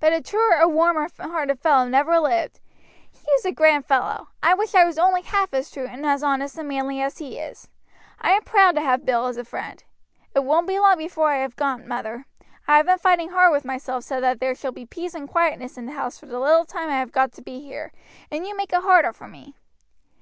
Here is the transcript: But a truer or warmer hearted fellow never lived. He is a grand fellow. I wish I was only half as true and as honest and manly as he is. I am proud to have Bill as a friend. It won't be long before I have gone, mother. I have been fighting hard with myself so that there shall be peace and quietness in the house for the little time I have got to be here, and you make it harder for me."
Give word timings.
But 0.00 0.14
a 0.14 0.22
truer 0.22 0.56
or 0.58 0.68
warmer 0.68 1.06
hearted 1.20 1.60
fellow 1.60 1.86
never 1.86 2.18
lived. 2.18 2.60
He 3.10 3.30
is 3.32 3.44
a 3.44 3.52
grand 3.52 3.84
fellow. 3.84 4.28
I 4.42 4.54
wish 4.54 4.74
I 4.74 4.86
was 4.86 4.98
only 4.98 5.20
half 5.20 5.52
as 5.52 5.70
true 5.70 5.86
and 5.86 6.06
as 6.06 6.22
honest 6.22 6.56
and 6.56 6.66
manly 6.66 7.02
as 7.02 7.18
he 7.18 7.38
is. 7.38 7.68
I 8.18 8.30
am 8.30 8.42
proud 8.44 8.74
to 8.76 8.80
have 8.80 9.04
Bill 9.04 9.26
as 9.26 9.36
a 9.36 9.44
friend. 9.44 9.84
It 10.34 10.44
won't 10.44 10.66
be 10.66 10.78
long 10.78 10.96
before 10.96 11.28
I 11.28 11.40
have 11.42 11.56
gone, 11.56 11.86
mother. 11.86 12.24
I 12.66 12.78
have 12.78 12.86
been 12.86 12.96
fighting 12.96 13.28
hard 13.32 13.52
with 13.52 13.66
myself 13.66 14.02
so 14.04 14.18
that 14.18 14.40
there 14.40 14.54
shall 14.54 14.72
be 14.72 14.86
peace 14.86 15.12
and 15.12 15.28
quietness 15.28 15.76
in 15.76 15.84
the 15.84 15.92
house 15.92 16.18
for 16.18 16.24
the 16.24 16.40
little 16.40 16.64
time 16.64 16.88
I 16.88 16.98
have 16.98 17.12
got 17.12 17.32
to 17.32 17.42
be 17.42 17.60
here, 17.60 17.92
and 18.30 18.46
you 18.46 18.56
make 18.56 18.72
it 18.72 18.80
harder 18.80 19.12
for 19.12 19.28
me." 19.28 19.54